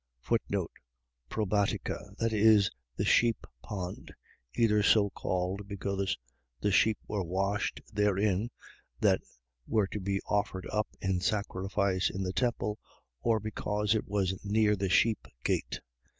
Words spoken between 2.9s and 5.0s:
the sheep pond; either